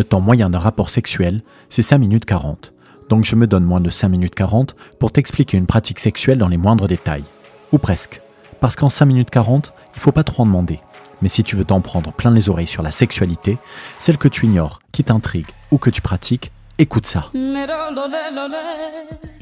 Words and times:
Le 0.00 0.04
temps 0.04 0.22
moyen 0.22 0.48
d'un 0.48 0.58
rapport 0.58 0.88
sexuel, 0.88 1.42
c'est 1.68 1.82
5 1.82 1.98
minutes 1.98 2.24
40. 2.24 2.72
Donc 3.10 3.24
je 3.24 3.36
me 3.36 3.46
donne 3.46 3.66
moins 3.66 3.82
de 3.82 3.90
5 3.90 4.08
minutes 4.08 4.34
40 4.34 4.74
pour 4.98 5.12
t'expliquer 5.12 5.58
une 5.58 5.66
pratique 5.66 5.98
sexuelle 5.98 6.38
dans 6.38 6.48
les 6.48 6.56
moindres 6.56 6.88
détails. 6.88 7.24
Ou 7.70 7.76
presque. 7.76 8.22
Parce 8.60 8.76
qu'en 8.76 8.88
5 8.88 9.04
minutes 9.04 9.28
40, 9.28 9.74
il 9.94 10.00
faut 10.00 10.10
pas 10.10 10.24
trop 10.24 10.44
en 10.44 10.46
demander. 10.46 10.80
Mais 11.20 11.28
si 11.28 11.44
tu 11.44 11.54
veux 11.54 11.66
t'en 11.66 11.82
prendre 11.82 12.14
plein 12.14 12.30
les 12.30 12.48
oreilles 12.48 12.66
sur 12.66 12.82
la 12.82 12.92
sexualité, 12.92 13.58
celle 13.98 14.16
que 14.16 14.26
tu 14.26 14.46
ignores, 14.46 14.80
qui 14.90 15.04
t'intrigue 15.04 15.48
ou 15.70 15.76
que 15.76 15.90
tu 15.90 16.00
pratiques, 16.00 16.50
écoute 16.78 17.04
ça. 17.04 17.28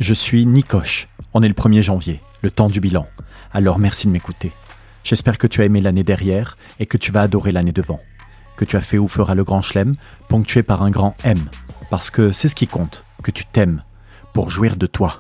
Je 0.01 0.13
suis 0.13 0.45
Nicoche. 0.45 1.09
On 1.35 1.45
est 1.45 1.49
le 1.49 1.55
1er 1.55 1.83
janvier, 1.83 2.21
le 2.43 2.51
temps 2.51 2.69
du 2.69 2.81
bilan. 2.81 3.07
Alors 3.53 3.79
merci 3.79 4.09
de 4.09 4.13
m'écouter. 4.13 4.51
J'espère 5.05 5.39
que 5.39 5.47
tu 5.47 5.61
as 5.61 5.67
aimé 5.67 5.81
l'année 5.81 6.03
derrière 6.03 6.59
et 6.81 6.87
que 6.87 6.97
tu 6.97 7.13
vas 7.13 7.23
adorer 7.23 7.53
l'année 7.53 7.71
devant. 7.71 8.01
Que 8.59 8.65
tu 8.65 8.77
as 8.77 8.81
fait 8.81 8.99
ou 8.99 9.07
feras 9.07 9.37
le 9.37 9.45
grand 9.45 9.63
chelem, 9.63 9.95
ponctué 10.29 10.65
par 10.65 10.83
un 10.83 10.91
grand 10.91 11.15
M. 11.23 11.39
Parce 11.91 12.11
que 12.11 12.33
c'est 12.33 12.49
ce 12.49 12.57
qui 12.57 12.67
compte, 12.67 13.05
que 13.23 13.31
tu 13.31 13.47
t'aimes, 13.47 13.85
pour 14.33 14.51
jouir 14.51 14.75
de 14.75 14.87
toi. 14.87 15.17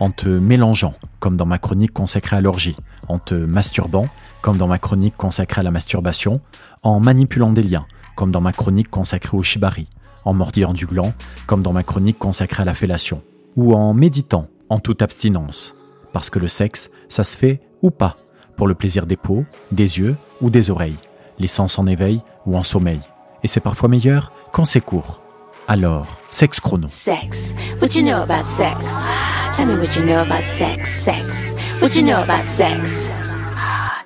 En 0.00 0.10
te 0.10 0.28
mélangeant, 0.28 0.94
comme 1.20 1.36
dans 1.36 1.46
ma 1.46 1.58
chronique 1.58 1.92
consacrée 1.92 2.34
à 2.34 2.40
l'orgie. 2.40 2.76
En 3.06 3.20
te 3.20 3.34
masturbant, 3.34 4.08
comme 4.40 4.56
dans 4.56 4.66
ma 4.66 4.80
chronique 4.80 5.16
consacrée 5.16 5.60
à 5.60 5.62
la 5.62 5.70
masturbation. 5.70 6.40
En 6.82 6.98
manipulant 6.98 7.52
des 7.52 7.62
liens, 7.62 7.86
comme 8.16 8.32
dans 8.32 8.40
ma 8.40 8.52
chronique 8.52 8.90
consacrée 8.90 9.36
au 9.36 9.44
shibari. 9.44 9.86
En 10.24 10.34
mordillant 10.34 10.72
du 10.72 10.86
gland, 10.86 11.14
comme 11.46 11.62
dans 11.62 11.72
ma 11.72 11.84
chronique 11.84 12.18
consacrée 12.18 12.62
à 12.62 12.66
la 12.66 12.74
fellation. 12.74 13.22
Ou 13.54 13.72
en 13.72 13.94
méditant, 13.94 14.48
en 14.68 14.80
toute 14.80 15.00
abstinence. 15.00 15.76
Parce 16.12 16.28
que 16.28 16.40
le 16.40 16.48
sexe, 16.48 16.90
ça 17.08 17.22
se 17.22 17.36
fait 17.36 17.60
ou 17.82 17.92
pas, 17.92 18.16
pour 18.56 18.66
le 18.66 18.74
plaisir 18.74 19.06
des 19.06 19.16
peaux, 19.16 19.44
des 19.70 20.00
yeux 20.00 20.16
ou 20.40 20.50
des 20.50 20.70
oreilles, 20.70 20.98
les 21.38 21.48
sens 21.48 21.78
en 21.78 21.86
éveil 21.86 22.22
ou 22.46 22.56
en 22.56 22.62
sommeil. 22.62 23.00
Et 23.42 23.48
c'est 23.48 23.60
parfois 23.60 23.88
meilleur 23.88 24.32
quand 24.52 24.64
c'est 24.64 24.80
court. 24.80 25.20
Alors, 25.68 26.06
sexe 26.30 26.60
chrono. 26.60 26.88
Sex. 26.88 27.52
What 27.80 27.88
you 27.94 28.02
know 28.02 28.22
about 28.22 28.44
sex? 28.44 28.88
Tell 29.56 29.66
me 29.66 29.76
what 29.76 29.96
you 29.96 30.04
know 30.04 30.18
about 30.18 30.44
sex. 30.56 30.90
Sex. 31.02 31.52
What 31.80 31.90
you 31.94 32.02
know 32.02 32.20
about 32.22 32.46
sex? 32.46 33.08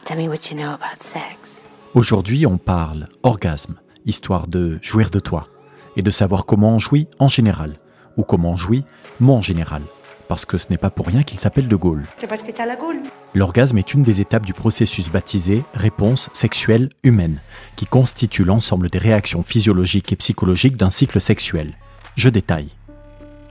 Tell 0.04 0.19
me 0.19 0.28
what 0.28 0.50
you 0.50 0.56
know 0.56 0.70
about 0.70 1.00
sex. 1.00 1.62
Aujourd'hui, 1.94 2.47
on 2.47 2.58
parle 2.58 3.08
orgasme, 3.22 3.77
histoire 4.04 4.47
de 4.47 4.78
jouir 4.82 5.10
de 5.10 5.19
toi, 5.19 5.48
et 5.97 6.02
de 6.02 6.10
savoir 6.10 6.44
comment 6.44 6.70
on 6.70 6.78
jouit 6.78 7.08
en 7.19 7.28
général, 7.28 7.78
ou 8.16 8.22
comment 8.22 8.50
on 8.50 8.56
jouit 8.56 8.84
mon 9.19 9.41
général, 9.41 9.82
parce 10.28 10.44
que 10.44 10.58
ce 10.58 10.66
n'est 10.70 10.78
pas 10.78 10.91
pour 10.91 11.06
rien 11.06 11.22
qu'il 11.22 11.38
s'appelle 11.38 11.69
De 11.69 11.77
Gaulle. 11.77 12.05
C'est 12.19 12.27
parce 12.27 12.42
que 12.42 12.50
t'as 12.50 12.66
la 12.66 12.77
gaule. 12.77 12.98
L'orgasme 13.34 13.78
est 13.78 13.94
une 13.94 14.02
des 14.02 14.20
étapes 14.20 14.46
du 14.46 14.55
processus 14.55 15.10
baptisé 15.10 15.64
réponse 15.74 16.30
sexuelle 16.32 16.91
humaine, 17.02 17.41
qui 17.77 17.86
constitue 17.86 18.44
l'ensemble 18.44 18.91
des 18.91 18.98
réactions 18.98 19.42
physiologiques 19.42 20.12
et 20.12 20.16
psychologiques 20.16 20.77
d'un 20.77 20.91
cycle 20.91 21.20
sexuel. 21.20 21.74
Je 22.16 22.28
détaille. 22.28 22.70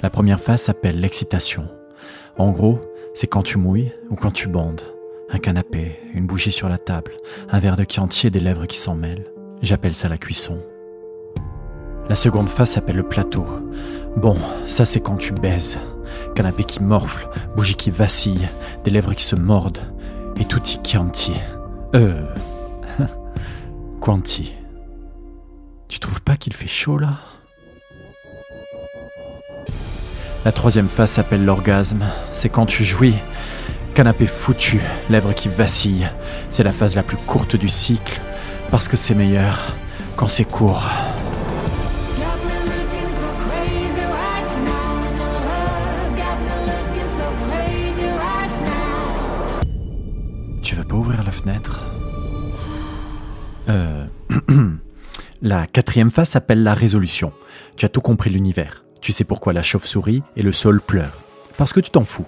La 0.02 0.10
première 0.10 0.40
phase 0.40 0.64
s'appelle 0.64 1.00
l'excitation. 1.00 1.68
En 2.38 2.52
gros, 2.52 2.80
c'est 3.14 3.28
quand 3.28 3.44
tu 3.44 3.58
mouilles 3.58 3.94
ou 4.10 4.16
quand 4.16 4.32
tu 4.32 4.48
bandes. 4.48 4.82
Un 5.32 5.40
canapé, 5.40 6.00
une 6.14 6.28
bougie 6.28 6.52
sur 6.52 6.70
la 6.70 6.78
table, 6.78 7.14
un 7.50 7.60
verre 7.60 7.76
de 7.76 7.86
Chianti 7.88 8.28
et 8.28 8.30
des 8.30 8.40
lèvres 8.40 8.66
qui 8.66 8.80
s'en 8.80 8.96
mêlent. 8.96 9.26
J'appelle 9.62 9.96
ça 9.96 10.10
la 10.10 10.18
cuisson. 10.18 10.60
La 12.08 12.16
seconde 12.16 12.50
phase 12.50 12.72
s'appelle 12.72 12.98
le 12.98 13.08
plateau. 13.08 13.46
Bon, 14.18 14.38
ça 14.68 14.86
c'est 14.86 15.00
quand 15.00 15.18
tu 15.18 15.34
baises. 15.34 15.78
Canapé 16.36 16.64
qui 16.64 16.82
morfle, 16.82 17.30
bougie 17.56 17.76
qui 17.76 17.92
vacille, 17.92 18.50
des 18.84 18.92
lèvres 18.92 19.14
qui 19.14 19.24
se 19.24 19.36
mordent, 19.36 19.82
et 20.40 20.46
tutti 20.46 20.80
Chianti. 20.84 21.34
Euh. 21.96 22.26
Quanti. 24.02 24.54
Tu 25.88 26.00
trouves 26.00 26.22
pas 26.22 26.36
qu'il 26.36 26.54
fait 26.54 26.68
chaud 26.68 26.98
là? 26.98 27.14
La 30.46 30.52
troisième 30.52 30.90
phase 30.90 31.12
s'appelle 31.12 31.44
l'orgasme. 31.44 32.06
C'est 32.32 32.50
quand 32.50 32.68
tu 32.68 32.84
jouis. 32.84 33.16
Canapé 33.96 34.28
foutu, 34.28 34.80
lèvres 35.10 35.34
qui 35.34 35.48
vacillent. 35.48 36.10
C'est 36.50 36.64
la 36.64 36.72
phase 36.72 36.96
la 36.96 37.04
plus 37.04 37.18
courte 37.18 37.56
du 37.56 37.70
cycle, 37.70 38.22
parce 38.70 38.88
que 38.88 38.98
c'est 38.98 39.16
meilleur 39.16 39.76
quand 40.18 40.28
c'est 40.28 40.46
court. 40.46 40.84
Euh. 53.70 54.06
la 55.42 55.68
quatrième 55.68 56.12
phase 56.12 56.30
s'appelle 56.30 56.64
la 56.64 56.74
résolution. 56.74 57.34
Tu 57.76 57.86
as 57.86 57.90
tout 57.90 58.02
compris 58.02 58.30
l'univers. 58.30 58.84
Tu 59.02 59.12
sais 59.12 59.24
pourquoi 59.24 59.54
la 59.54 59.64
chauve-souris 59.64 60.24
et 60.36 60.42
le 60.42 60.52
sol 60.52 60.82
pleurent. 60.82 61.22
Parce 61.58 61.74
que 61.74 61.80
tu 61.80 61.92
t'en 61.92 62.06
fous. 62.06 62.26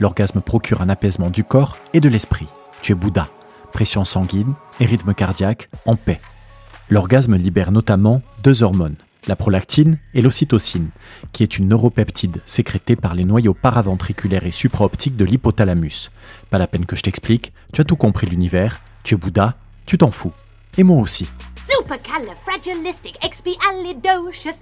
L'orgasme 0.00 0.40
procure 0.40 0.82
un 0.82 0.88
apaisement 0.88 1.30
du 1.30 1.44
corps 1.44 1.76
et 1.92 2.00
de 2.00 2.08
l'esprit. 2.08 2.48
Tu 2.82 2.92
es 2.92 2.94
Bouddha. 2.94 3.28
Pression 3.72 4.04
sanguine 4.04 4.54
et 4.80 4.86
rythme 4.86 5.14
cardiaque 5.14 5.68
en 5.84 5.96
paix. 5.96 6.20
L'orgasme 6.90 7.36
libère 7.36 7.72
notamment 7.72 8.22
deux 8.42 8.62
hormones, 8.62 8.96
la 9.26 9.36
prolactine 9.36 9.98
et 10.12 10.22
l'ocytocine, 10.22 10.90
qui 11.32 11.42
est 11.42 11.58
une 11.58 11.68
neuropeptide 11.68 12.40
sécrétée 12.46 12.94
par 12.94 13.14
les 13.14 13.24
noyaux 13.24 13.54
paraventriculaires 13.54 14.46
et 14.46 14.50
supraoptiques 14.50 15.16
de 15.16 15.24
l'hypothalamus. 15.24 16.10
Pas 16.50 16.58
la 16.58 16.66
peine 16.66 16.86
que 16.86 16.94
je 16.94 17.02
t'explique, 17.02 17.52
tu 17.72 17.80
as 17.80 17.84
tout 17.84 17.96
compris 17.96 18.26
l'univers, 18.26 18.80
tu 19.02 19.14
es 19.14 19.16
Bouddha, 19.16 19.56
tu 19.86 19.98
t'en 19.98 20.10
fous. 20.10 20.32
Et 20.76 20.82
moi 20.82 20.98
aussi. 20.98 21.28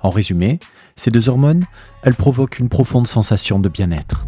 En 0.02 0.10
résumé, 0.10 0.60
ces 0.96 1.10
deux 1.10 1.28
hormones, 1.28 1.64
elles 2.02 2.14
provoquent 2.14 2.58
une 2.58 2.68
profonde 2.68 3.06
sensation 3.06 3.58
de 3.58 3.68
bien-être. 3.68 4.26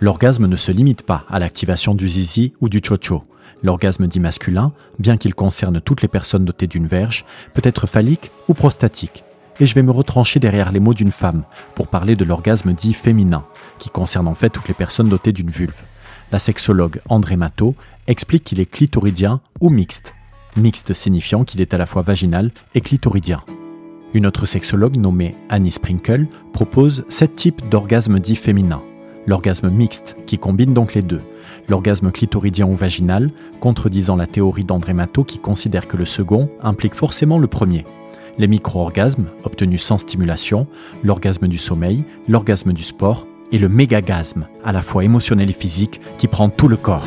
L'orgasme 0.00 0.46
ne 0.46 0.56
se 0.56 0.72
limite 0.72 1.02
pas 1.02 1.24
à 1.30 1.38
l'activation 1.38 1.94
du 1.94 2.08
zizi 2.08 2.52
ou 2.60 2.68
du 2.68 2.80
chocho. 2.84 3.24
L'orgasme 3.62 4.06
dit 4.06 4.20
masculin, 4.20 4.72
bien 4.98 5.16
qu'il 5.16 5.34
concerne 5.34 5.80
toutes 5.80 6.02
les 6.02 6.08
personnes 6.08 6.44
dotées 6.44 6.66
d'une 6.66 6.86
verge, 6.86 7.24
peut 7.54 7.62
être 7.64 7.86
phallique 7.86 8.30
ou 8.48 8.54
prostatique. 8.54 9.24
Et 9.58 9.64
je 9.64 9.74
vais 9.74 9.82
me 9.82 9.90
retrancher 9.90 10.38
derrière 10.38 10.70
les 10.70 10.80
mots 10.80 10.92
d'une 10.92 11.12
femme 11.12 11.44
pour 11.74 11.88
parler 11.88 12.14
de 12.14 12.24
l'orgasme 12.24 12.74
dit 12.74 12.92
féminin, 12.92 13.46
qui 13.78 13.88
concerne 13.88 14.28
en 14.28 14.34
fait 14.34 14.50
toutes 14.50 14.68
les 14.68 14.74
personnes 14.74 15.08
dotées 15.08 15.32
d'une 15.32 15.50
vulve. 15.50 15.80
La 16.32 16.40
sexologue 16.40 17.00
André 17.08 17.36
Matteau 17.36 17.76
explique 18.08 18.42
qu'il 18.42 18.58
est 18.58 18.66
clitoridien 18.66 19.40
ou 19.60 19.70
mixte. 19.70 20.14
Mixte 20.56 20.92
signifiant 20.92 21.44
qu'il 21.44 21.60
est 21.60 21.72
à 21.72 21.78
la 21.78 21.86
fois 21.86 22.02
vaginal 22.02 22.50
et 22.74 22.80
clitoridien. 22.80 23.44
Une 24.12 24.26
autre 24.26 24.44
sexologue 24.44 24.96
nommée 24.96 25.36
Annie 25.50 25.70
Sprinkle 25.70 26.26
propose 26.52 27.04
sept 27.08 27.36
types 27.36 27.68
d'orgasme 27.68 28.18
dits 28.18 28.34
féminins. 28.34 28.82
L'orgasme 29.26 29.70
mixte, 29.70 30.16
qui 30.26 30.38
combine 30.38 30.74
donc 30.74 30.94
les 30.94 31.02
deux. 31.02 31.20
L'orgasme 31.68 32.10
clitoridien 32.10 32.66
ou 32.66 32.74
vaginal, 32.74 33.30
contredisant 33.60 34.16
la 34.16 34.26
théorie 34.26 34.64
d'André 34.64 34.94
Matteau 34.94 35.22
qui 35.22 35.38
considère 35.38 35.86
que 35.86 35.96
le 35.96 36.06
second 36.06 36.50
implique 36.60 36.94
forcément 36.94 37.38
le 37.38 37.46
premier. 37.46 37.84
Les 38.38 38.48
micro-orgasmes, 38.48 39.26
obtenus 39.44 39.82
sans 39.82 39.98
stimulation, 39.98 40.66
l'orgasme 41.04 41.46
du 41.46 41.58
sommeil, 41.58 42.04
l'orgasme 42.28 42.72
du 42.72 42.82
sport 42.82 43.26
et 43.52 43.58
le 43.58 43.68
mégagasme, 43.68 44.46
à 44.64 44.72
la 44.72 44.82
fois 44.82 45.04
émotionnel 45.04 45.50
et 45.50 45.52
physique, 45.52 46.00
qui 46.18 46.28
prend 46.28 46.48
tout 46.48 46.68
le 46.68 46.76
corps. 46.76 47.06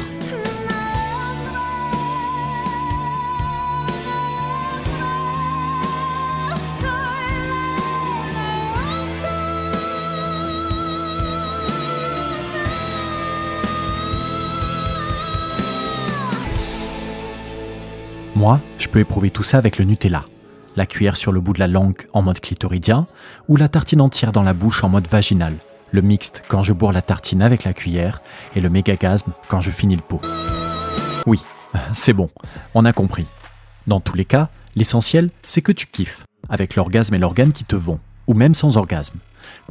Moi, 18.40 18.62
je 18.78 18.88
peux 18.88 19.00
éprouver 19.00 19.32
tout 19.32 19.44
ça 19.44 19.58
avec 19.58 19.78
le 19.78 19.84
Nutella. 19.84 20.24
La 20.78 20.86
cuillère 20.86 21.18
sur 21.18 21.34
le 21.34 21.42
bout 21.42 21.52
de 21.52 21.60
la 21.60 21.68
langue 21.68 22.08
en 22.14 22.22
mode 22.22 22.40
clitoridien 22.40 23.06
ou 23.50 23.58
la 23.58 23.68
tartine 23.68 24.00
entière 24.00 24.32
dans 24.32 24.44
la 24.44 24.54
bouche 24.54 24.82
en 24.82 24.88
mode 24.88 25.10
vaginal. 25.10 25.56
Le 25.92 26.02
mixte 26.02 26.44
quand 26.48 26.64
je 26.64 26.74
bourre 26.74 26.92
la 26.92 27.02
tartine 27.02 27.42
avec 27.42 27.64
la 27.64 27.74
cuillère 27.74 28.22
et 28.56 28.62
le 28.62 28.70
mégagasme 28.70 29.32
quand 29.48 29.62
je 29.62 29.72
finis 29.72 29.96
le 29.96 30.02
pot. 30.02 30.22
Oui, 31.26 31.42
c'est 31.94 32.14
bon, 32.14 32.30
on 32.76 32.86
a 32.86 32.94
compris. 32.94 33.26
Dans 33.88 34.00
tous 34.00 34.16
les 34.16 34.26
cas, 34.26 34.50
l'essentiel, 34.76 35.30
c'est 35.48 35.62
que 35.62 35.72
tu 35.72 35.88
kiffes, 35.88 36.26
avec 36.48 36.76
l'orgasme 36.76 37.16
et 37.16 37.20
l'organe 37.20 37.54
qui 37.54 37.64
te 37.64 37.76
vont, 37.76 38.00
ou 38.28 38.34
même 38.34 38.54
sans 38.54 38.78
orgasme. 38.78 39.20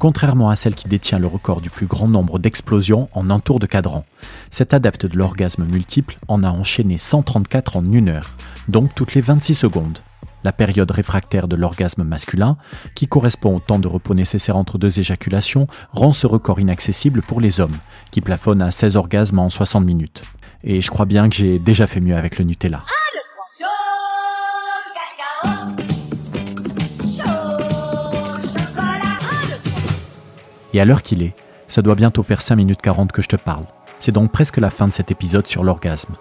Contrairement 0.00 0.50
à 0.50 0.56
celle 0.56 0.74
qui 0.74 0.88
détient 0.88 1.18
le 1.18 1.26
record 1.26 1.60
du 1.60 1.70
plus 1.70 1.86
grand 1.86 2.08
nombre 2.08 2.38
d'explosions 2.38 3.08
en 3.12 3.30
un 3.30 3.38
tour 3.38 3.60
de 3.60 3.66
cadran. 3.66 4.04
Cette 4.50 4.74
adepte 4.74 5.06
de 5.06 5.16
l'orgasme 5.16 5.64
multiple 5.64 6.18
en 6.26 6.42
a 6.42 6.50
enchaîné 6.50 6.98
134 6.98 7.76
en 7.76 7.84
une 7.84 8.08
heure, 8.08 8.30
donc 8.68 8.94
toutes 8.94 9.14
les 9.14 9.20
26 9.20 9.54
secondes 9.54 9.98
la 10.44 10.52
période 10.52 10.90
réfractaire 10.90 11.48
de 11.48 11.56
l'orgasme 11.56 12.04
masculin, 12.04 12.56
qui 12.94 13.06
correspond 13.06 13.56
au 13.56 13.60
temps 13.60 13.78
de 13.78 13.88
repos 13.88 14.14
nécessaire 14.14 14.56
entre 14.56 14.78
deux 14.78 15.00
éjaculations, 15.00 15.66
rend 15.92 16.12
ce 16.12 16.26
record 16.26 16.60
inaccessible 16.60 17.22
pour 17.22 17.40
les 17.40 17.60
hommes, 17.60 17.76
qui 18.10 18.20
plafonnent 18.20 18.62
à 18.62 18.70
16 18.70 18.96
orgasmes 18.96 19.38
en 19.38 19.50
60 19.50 19.84
minutes. 19.84 20.22
Et 20.64 20.80
je 20.80 20.90
crois 20.90 21.06
bien 21.06 21.28
que 21.28 21.36
j'ai 21.36 21.58
déjà 21.58 21.86
fait 21.86 22.00
mieux 22.00 22.16
avec 22.16 22.38
le 22.38 22.44
Nutella. 22.44 22.82
Et 30.74 30.80
à 30.80 30.84
l'heure 30.84 31.02
qu'il 31.02 31.22
est, 31.22 31.34
ça 31.66 31.82
doit 31.82 31.94
bientôt 31.94 32.22
faire 32.22 32.42
5 32.42 32.56
minutes 32.56 32.82
40 32.82 33.12
que 33.12 33.22
je 33.22 33.28
te 33.28 33.36
parle. 33.36 33.64
C'est 33.98 34.12
donc 34.12 34.30
presque 34.30 34.58
la 34.58 34.70
fin 34.70 34.86
de 34.86 34.92
cet 34.92 35.10
épisode 35.10 35.46
sur 35.46 35.64
l'orgasme. 35.64 36.14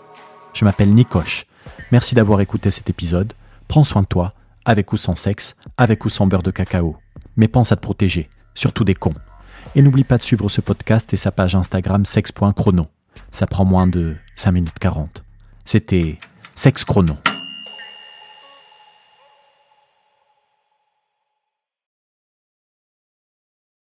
Je 0.53 0.65
m'appelle 0.65 0.93
Nicoche. 0.93 1.45
Merci 1.91 2.15
d'avoir 2.15 2.41
écouté 2.41 2.71
cet 2.71 2.89
épisode. 2.89 3.33
Prends 3.67 3.83
soin 3.83 4.01
de 4.01 4.07
toi, 4.07 4.33
avec 4.65 4.93
ou 4.93 4.97
sans 4.97 5.15
sexe, 5.15 5.55
avec 5.77 6.05
ou 6.05 6.09
sans 6.09 6.27
beurre 6.27 6.43
de 6.43 6.51
cacao. 6.51 6.97
Mais 7.35 7.47
pense 7.47 7.71
à 7.71 7.75
te 7.75 7.81
protéger, 7.81 8.29
surtout 8.55 8.83
des 8.83 8.95
cons. 8.95 9.13
Et 9.75 9.81
n'oublie 9.81 10.03
pas 10.03 10.17
de 10.17 10.23
suivre 10.23 10.49
ce 10.49 10.61
podcast 10.61 11.13
et 11.13 11.17
sa 11.17 11.31
page 11.31 11.55
Instagram 11.55 12.05
sexe.chrono. 12.05 12.87
Ça 13.31 13.47
prend 13.47 13.65
moins 13.65 13.87
de 13.87 14.15
5 14.35 14.51
minutes 14.51 14.79
40. 14.79 15.23
C'était 15.65 16.17
Sexe 16.55 16.85
Chrono. 16.85 17.17